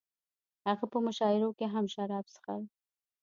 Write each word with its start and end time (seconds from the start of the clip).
هغه 0.67 0.85
په 0.93 0.97
مشاعرو 1.05 1.49
کې 1.57 1.65
هم 1.73 1.85
شراب 1.93 2.25
څښل 2.33 2.61